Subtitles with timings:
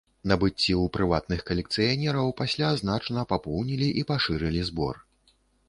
[0.29, 4.95] Набыцці ў прыватных калекцыянераў пасля значна папоўнілі і пашырылі збор.